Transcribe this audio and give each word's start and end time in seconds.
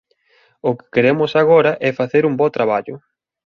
"O 0.69 0.71
que 0.77 0.87
queremos 0.93 1.31
agora 1.41 1.71
é 1.87 1.89
facer 1.99 2.23
un 2.29 2.33
bo 2.39 2.47
traballo. 2.57 2.95